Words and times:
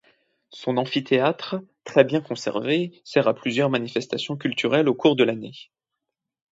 Son 0.49 0.77
amphithéâtre, 0.77 1.57
très 1.83 2.03
bien 2.03 2.21
conservé, 2.21 2.99
sert 3.03 3.27
à 3.27 3.35
plusieurs 3.35 3.69
manifestations 3.69 4.35
culturelles 4.35 4.89
au 4.89 4.95
cours 4.95 5.15
de 5.15 5.23
l'année. 5.23 5.53